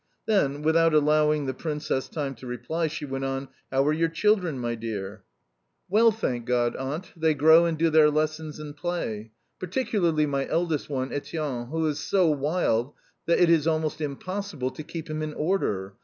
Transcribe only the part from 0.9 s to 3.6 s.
allowing the Princess time to reply, she went on: